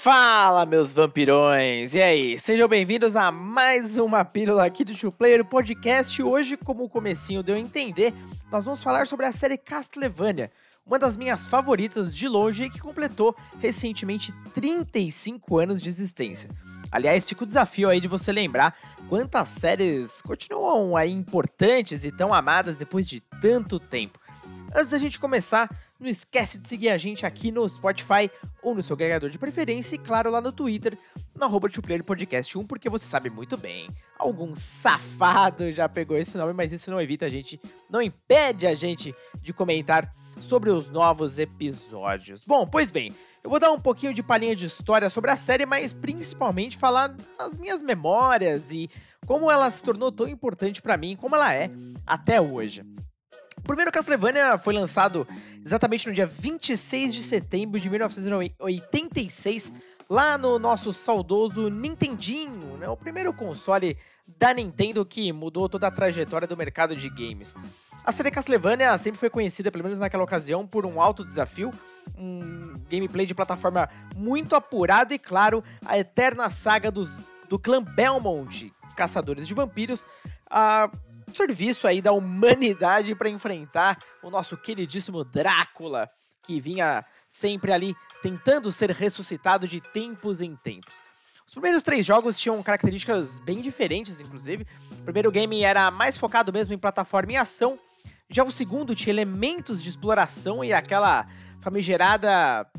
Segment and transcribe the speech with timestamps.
[0.00, 1.96] Fala, meus vampirões!
[1.96, 6.22] E aí, sejam bem-vindos a mais uma pílula aqui do Two Player Podcast.
[6.22, 8.14] Hoje, como o comecinho deu a entender,
[8.48, 10.52] nós vamos falar sobre a série Castlevania,
[10.86, 16.48] uma das minhas favoritas de longe e que completou recentemente 35 anos de existência.
[16.92, 18.78] Aliás, fica o desafio aí de você lembrar
[19.08, 24.20] quantas séries continuam aí importantes e tão amadas depois de tanto tempo.
[24.72, 25.68] Antes da gente começar,
[25.98, 28.30] não esquece de seguir a gente aqui no Spotify
[28.62, 30.96] ou no seu agregador de preferência e, claro, lá no Twitter,
[31.34, 31.68] no arroba
[32.04, 36.90] Podcast 1, porque você sabe muito bem, algum safado já pegou esse nome, mas isso
[36.90, 42.44] não evita a gente, não impede a gente de comentar sobre os novos episódios.
[42.46, 45.66] Bom, pois bem, eu vou dar um pouquinho de palhinha de história sobre a série,
[45.66, 47.08] mas principalmente falar
[47.38, 48.88] das minhas memórias e
[49.26, 51.70] como ela se tornou tão importante para mim, como ela é
[52.06, 52.82] até hoje.
[53.68, 55.28] Primeiro Castlevania foi lançado
[55.62, 59.74] exatamente no dia 26 de setembro de 1986,
[60.08, 62.88] lá no nosso saudoso Nintendinho, né?
[62.88, 67.56] o primeiro console da Nintendo que mudou toda a trajetória do mercado de games.
[68.02, 71.70] A série Castlevania sempre foi conhecida, pelo menos naquela ocasião, por um alto desafio,
[72.16, 77.18] um gameplay de plataforma muito apurado e, claro, a eterna saga dos,
[77.50, 80.06] do clã Belmont, caçadores de vampiros,
[80.50, 80.90] a
[81.36, 86.08] serviço aí da humanidade para enfrentar o nosso queridíssimo Drácula,
[86.42, 91.02] que vinha sempre ali tentando ser ressuscitado de tempos em tempos.
[91.46, 94.66] Os primeiros três jogos tinham características bem diferentes, inclusive.
[95.00, 97.78] O primeiro game era mais focado mesmo em plataforma e ação.
[98.28, 101.26] Já o segundo tinha elementos de exploração e aquela
[101.60, 102.70] famigerada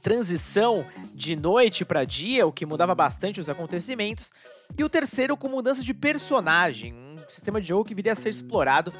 [0.00, 4.32] transição de noite para dia, o que mudava bastante os acontecimentos.
[4.78, 8.30] E o terceiro com mudança de personagem, um sistema de jogo que viria a ser
[8.30, 8.92] explorado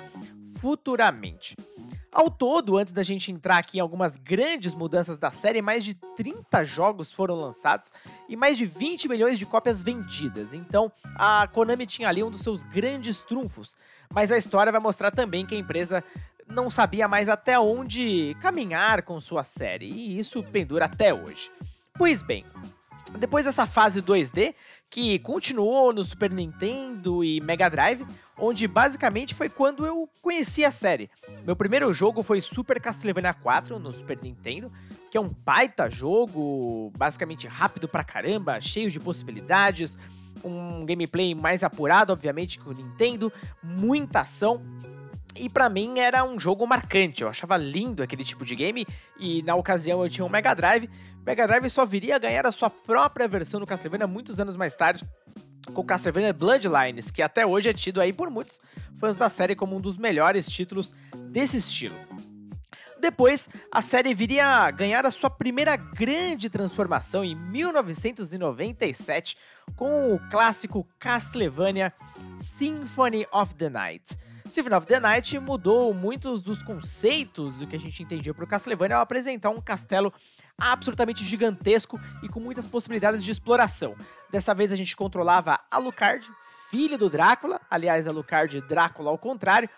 [0.60, 1.54] futuramente.
[2.10, 5.94] Ao todo, antes da gente entrar aqui em algumas grandes mudanças da série, mais de
[6.16, 7.92] 30 jogos foram lançados
[8.26, 10.54] e mais de 20 milhões de cópias vendidas.
[10.54, 13.76] Então, a Konami tinha ali um dos seus grandes trunfos.
[14.10, 16.02] Mas a história vai mostrar também que a empresa
[16.48, 21.50] não sabia mais até onde caminhar com sua série, e isso pendura até hoje.
[21.92, 22.46] Pois bem,
[23.18, 24.54] depois dessa fase 2D,
[24.90, 28.06] que continuou no Super Nintendo e Mega Drive,
[28.38, 31.10] onde basicamente foi quando eu conheci a série.
[31.44, 34.70] Meu primeiro jogo foi Super Castlevania 4 no Super Nintendo,
[35.10, 39.98] que é um baita jogo, basicamente rápido pra caramba, cheio de possibilidades,
[40.44, 43.32] um gameplay mais apurado, obviamente, que o Nintendo,
[43.62, 44.62] muita ação.
[45.38, 48.86] E para mim era um jogo marcante, eu achava lindo aquele tipo de game
[49.18, 50.88] e na ocasião eu tinha um Mega Drive.
[51.20, 54.56] O Mega Drive só viria a ganhar a sua própria versão do Castlevania muitos anos
[54.56, 55.04] mais tarde,
[55.74, 58.60] com Castlevania Bloodlines, que até hoje é tido aí por muitos
[58.98, 60.94] fãs da série como um dos melhores títulos
[61.30, 61.96] desse estilo.
[62.98, 69.36] Depois, a série viria a ganhar a sua primeira grande transformação em 1997
[69.74, 71.92] com o clássico Castlevania
[72.36, 74.16] Symphony of the Night.
[74.48, 78.46] Symphony of the Night mudou muitos dos conceitos do que a gente entendia para o
[78.46, 80.12] Castlevania ao apresentar um castelo
[80.56, 83.94] absolutamente gigantesco e com muitas possibilidades de exploração.
[84.30, 86.28] Dessa vez a gente controlava Alucard,
[86.70, 89.68] filho do Drácula, aliás, Alucard Drácula ao contrário,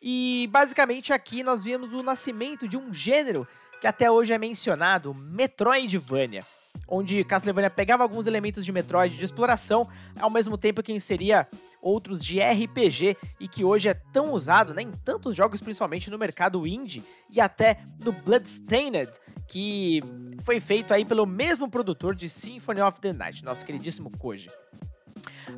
[0.00, 3.46] e basicamente aqui nós vimos o nascimento de um gênero
[3.80, 6.40] que até hoje é mencionado, Metroidvania,
[6.88, 9.88] onde Castlevania pegava alguns elementos de Metroid de exploração,
[10.18, 11.48] ao mesmo tempo que inseria
[11.86, 16.18] outros de RPG e que hoje é tão usado né, em tantos jogos, principalmente no
[16.18, 19.10] mercado indie e até no Bloodstained,
[19.46, 20.02] que
[20.42, 24.48] foi feito aí pelo mesmo produtor de Symphony of the Night, nosso queridíssimo Koji.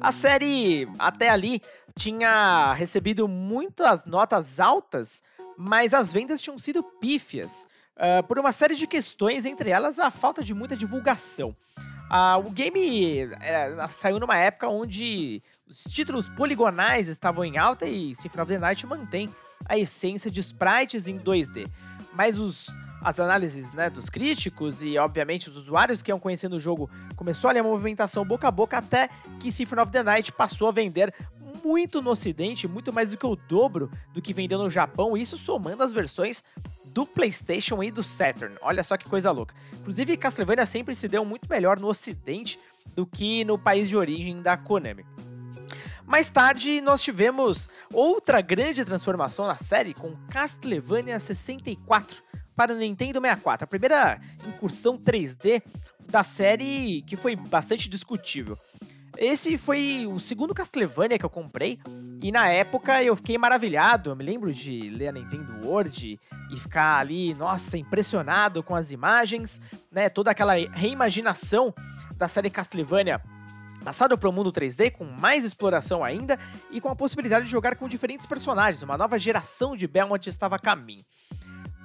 [0.01, 1.63] A série até ali
[1.97, 5.23] tinha recebido muitas notas altas,
[5.57, 10.11] mas as vendas tinham sido pífias uh, por uma série de questões, entre elas a
[10.11, 11.57] falta de muita divulgação.
[12.09, 18.15] Uh, o game uh, saiu numa época onde os títulos poligonais estavam em alta e
[18.15, 19.29] Symphony of the Night mantém
[19.67, 21.69] a essência de sprites em 2D.
[22.15, 22.69] Mas os,
[23.03, 27.51] as análises né, dos críticos e, obviamente, os usuários que iam conhecendo o jogo começou
[27.51, 31.15] ali a movimentação boca a boca até que Symphony of the Night passou a vender
[31.65, 35.37] muito no ocidente, muito mais do que o dobro do que vendeu no Japão, isso
[35.37, 36.43] somando as versões
[36.93, 38.57] do PlayStation e do Saturn.
[38.63, 39.55] Olha só que coisa louca.
[39.81, 42.59] Inclusive, Castlevania sempre se deu muito melhor no ocidente
[42.95, 45.05] do que no país de origem da Konami.
[46.07, 52.23] Mais tarde, nós tivemos outra grande transformação na série com Castlevania 64
[52.57, 53.65] para Nintendo 64.
[53.65, 55.63] A primeira incursão 3D
[56.11, 58.59] da série que foi bastante discutível.
[59.19, 61.81] Esse foi o segundo Castlevania que eu comprei
[62.23, 64.11] e na época eu fiquei maravilhado.
[64.11, 66.21] Eu me lembro de ler a Nintendo World
[66.51, 69.61] e ficar ali, nossa, impressionado com as imagens,
[69.91, 70.09] né?
[70.09, 71.75] Toda aquela reimaginação
[72.17, 73.21] da série Castlevania
[73.85, 76.39] passado para o mundo 3D com mais exploração ainda
[76.71, 78.83] e com a possibilidade de jogar com diferentes personagens.
[78.83, 81.03] Uma nova geração de Belmont estava a caminho.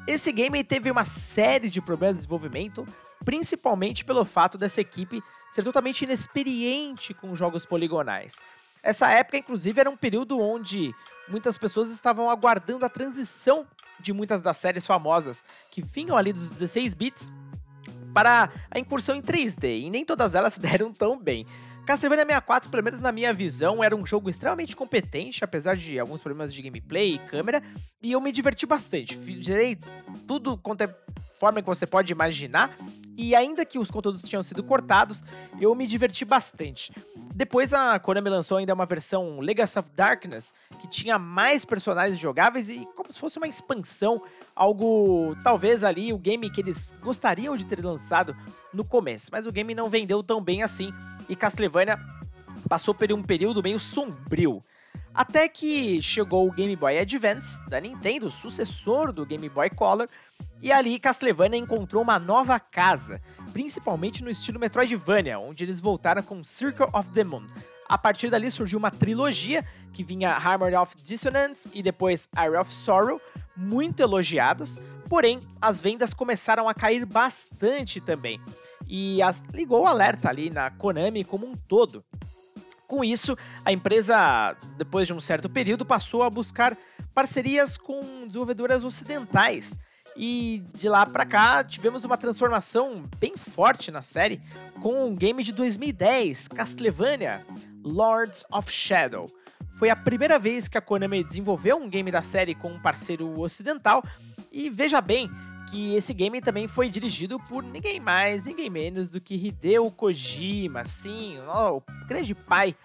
[0.05, 2.85] Esse game teve uma série de problemas de desenvolvimento,
[3.23, 8.39] principalmente pelo fato dessa equipe ser totalmente inexperiente com jogos poligonais.
[8.81, 10.93] Essa época, inclusive, era um período onde
[11.29, 13.65] muitas pessoas estavam aguardando a transição
[13.99, 17.31] de muitas das séries famosas que vinham ali dos 16 bits
[18.13, 21.47] para a incursão em 3D, e nem todas elas deram tão bem.
[21.85, 26.21] Castlevania 64, pelo menos na minha visão, era um jogo extremamente competente, apesar de alguns
[26.21, 27.61] problemas de gameplay e câmera,
[28.01, 29.17] e eu me diverti bastante.
[29.41, 29.77] Gerei
[30.25, 30.95] tudo quanto é
[31.33, 32.73] forma que você pode imaginar,
[33.17, 35.23] e ainda que os conteúdos tinham sido cortados,
[35.59, 36.91] eu me diverti bastante.
[37.35, 42.69] Depois a Konami lançou ainda uma versão Legacy of Darkness, que tinha mais personagens jogáveis
[42.69, 44.21] e como se fosse uma expansão,
[44.55, 48.35] algo talvez ali o game que eles gostariam de ter lançado
[48.73, 50.91] no começo, mas o game não vendeu tão bem assim
[51.27, 51.99] e Castlevania
[52.69, 54.63] passou por um período meio sombrio.
[55.13, 60.09] Até que chegou o Game Boy Advance da Nintendo, sucessor do Game Boy Color,
[60.61, 66.43] e ali Castlevania encontrou uma nova casa, principalmente no estilo Metroidvania, onde eles voltaram com
[66.43, 67.45] Circle of the Moon.
[67.87, 72.73] A partir dali surgiu uma trilogia que vinha Harmony of Dissonance e depois Eye of
[72.73, 73.21] Sorrow,
[73.55, 74.79] muito elogiados,
[75.09, 78.41] porém as vendas começaram a cair bastante também
[78.87, 82.03] e as, ligou o alerta ali na Konami como um todo.
[82.87, 86.77] Com isso, a empresa, depois de um certo período, passou a buscar
[87.13, 89.79] parcerias com desenvolvedoras ocidentais.
[90.15, 94.41] E de lá para cá tivemos uma transformação bem forte na série
[94.81, 97.45] com um game de 2010, Castlevania
[97.83, 99.27] Lords of Shadow.
[99.71, 103.39] Foi a primeira vez que a Konami desenvolveu um game da série com um parceiro
[103.39, 104.03] ocidental
[104.51, 105.31] e veja bem
[105.71, 110.83] que esse game também foi dirigido por ninguém mais, ninguém menos do que Hideo Kojima,
[110.85, 112.75] sim, o grande pai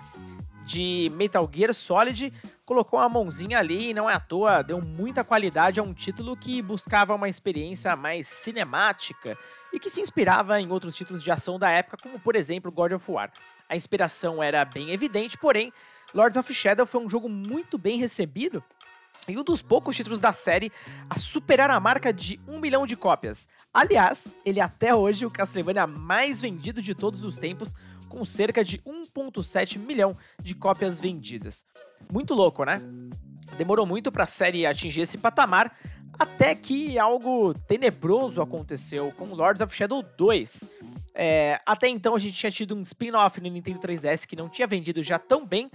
[0.68, 2.30] de Metal Gear Solid,
[2.66, 6.36] colocou uma mãozinha ali e não é à toa, deu muita qualidade a um título
[6.36, 9.36] que buscava uma experiência mais cinemática
[9.72, 12.92] e que se inspirava em outros títulos de ação da época, como por exemplo God
[12.92, 13.32] of War.
[13.66, 15.72] A inspiração era bem evidente, porém,
[16.14, 18.62] Lords of Shadow foi um jogo muito bem recebido
[19.26, 20.70] e um dos poucos títulos da série
[21.08, 23.48] a superar a marca de um milhão de cópias.
[23.72, 27.74] Aliás, ele é até hoje o Castlevania mais vendido de todos os tempos,
[28.08, 31.64] com cerca de 1.7 milhão de cópias vendidas.
[32.12, 32.80] Muito louco, né?
[33.56, 35.74] Demorou muito para a série atingir esse patamar,
[36.18, 40.68] até que algo tenebroso aconteceu com Lords of Shadow 2.
[41.14, 44.66] É, até então a gente tinha tido um spin-off no Nintendo 3DS que não tinha
[44.66, 45.70] vendido já tão bem,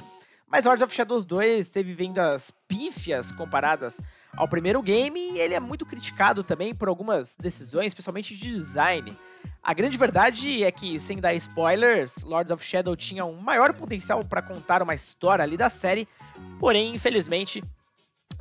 [0.48, 4.00] mas Lords of Shadows 2 teve vendas pífias comparadas
[4.38, 9.12] ao primeiro game e ele é muito criticado também por algumas decisões, especialmente de design.
[9.63, 14.24] A grande verdade é que, sem dar spoilers, Lords of Shadow tinha um maior potencial
[14.25, 16.06] para contar uma história ali da série,
[16.60, 17.63] porém, infelizmente,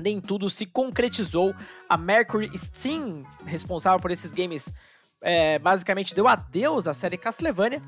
[0.01, 1.55] nem tudo se concretizou.
[1.89, 4.73] A Mercury Steam, responsável por esses games,
[5.21, 7.81] é, basicamente deu adeus à série Castlevania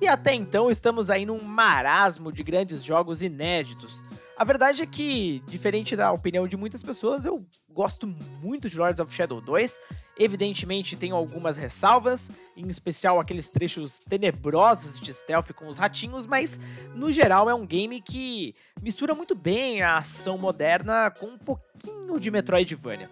[0.00, 4.04] e até então estamos aí num marasmo de grandes jogos inéditos.
[4.36, 8.06] A verdade é que, diferente da opinião de muitas pessoas, eu gosto
[8.40, 9.78] muito de Lords of Shadow 2.
[10.18, 16.58] Evidentemente, tenho algumas ressalvas, em especial aqueles trechos tenebrosos de stealth com os ratinhos, mas
[16.94, 22.18] no geral é um game que mistura muito bem a ação moderna com um pouquinho
[22.18, 23.10] de Metroidvania.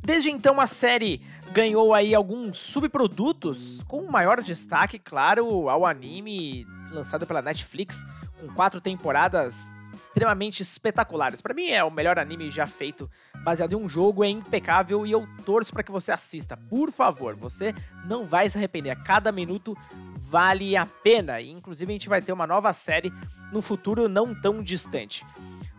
[0.00, 7.26] Desde então a série ganhou aí alguns subprodutos, com maior destaque, claro, ao anime lançado
[7.26, 8.04] pela Netflix,
[8.38, 11.40] com quatro temporadas extremamente espetaculares.
[11.40, 13.10] Para mim é o melhor anime já feito,
[13.42, 16.56] baseado em um jogo, é impecável e eu torço para que você assista.
[16.56, 17.74] Por favor, você
[18.06, 18.96] não vai se arrepender.
[19.04, 19.76] Cada minuto
[20.16, 21.40] vale a pena.
[21.40, 23.12] E, inclusive a gente vai ter uma nova série
[23.52, 25.24] no futuro não tão distante.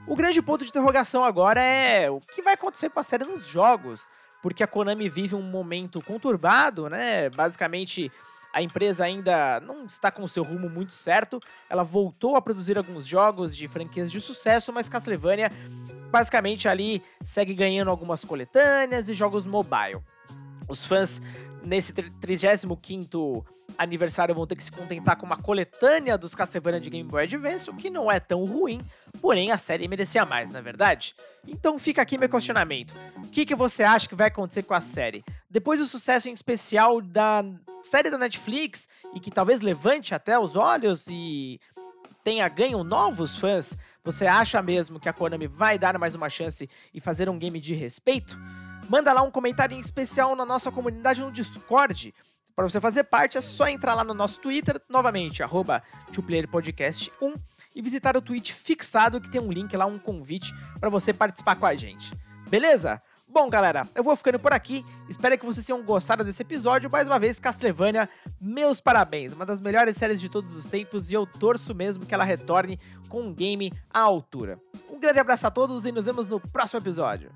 [0.07, 3.47] O grande ponto de interrogação agora é o que vai acontecer com a série nos
[3.47, 4.07] jogos,
[4.41, 7.29] porque a Konami vive um momento conturbado, né?
[7.31, 8.11] Basicamente,
[8.55, 11.41] a empresa ainda não está com o seu rumo muito certo.
[11.69, 15.51] Ela voltou a produzir alguns jogos de franquias de sucesso, mas Castlevania
[16.09, 19.99] basicamente ali segue ganhando algumas coletâneas e jogos mobile.
[20.69, 21.21] Os fãs
[21.65, 23.43] nesse 35º
[23.77, 27.69] aniversário vão ter que se contentar com uma coletânea dos Castlevania de Game Boy Advance,
[27.69, 28.79] o que não é tão ruim,
[29.21, 31.13] porém a série merecia mais, na é verdade?
[31.45, 32.95] Então fica aqui meu questionamento.
[33.17, 35.25] O que, que você acha que vai acontecer com a série?
[35.55, 37.41] Depois do sucesso em especial da
[37.81, 41.61] série da Netflix, e que talvez levante até os olhos e
[42.25, 46.69] tenha ganho novos fãs, você acha mesmo que a Konami vai dar mais uma chance
[46.93, 48.37] e fazer um game de respeito?
[48.89, 52.13] Manda lá um comentário em especial na nossa comunidade no Discord.
[52.53, 55.81] Para você fazer parte, é só entrar lá no nosso Twitter, novamente, arroba
[56.11, 57.33] 1
[57.73, 61.55] e visitar o tweet fixado que tem um link lá, um convite para você participar
[61.55, 62.13] com a gente.
[62.49, 63.01] Beleza?
[63.35, 64.85] Bom, galera, eu vou ficando por aqui.
[65.09, 66.89] Espero que vocês tenham gostado desse episódio.
[66.89, 68.07] Mais uma vez, Castlevania,
[68.39, 69.33] meus parabéns.
[69.33, 72.79] Uma das melhores séries de todos os tempos e eu torço mesmo que ela retorne
[73.09, 74.57] com um game à altura.
[74.89, 77.29] Um grande abraço a todos e nos vemos no próximo episódio.